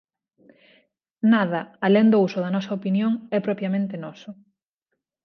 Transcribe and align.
Nada 1.33 1.61
alén 1.85 2.07
do 2.11 2.17
uso 2.27 2.39
da 2.41 2.53
nosa 2.55 2.75
opinión 2.79 3.11
é 3.37 3.39
propiamente 3.47 3.95
noso. 4.03 4.29